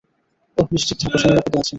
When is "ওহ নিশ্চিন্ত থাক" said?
0.57-1.13